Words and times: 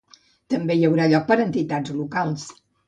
També 0.53 0.77
hi 0.79 0.87
haurà 0.89 1.07
lloc 1.13 1.29
per 1.31 1.39
a 1.39 1.47
entitats 1.47 1.97
locals. 2.03 2.51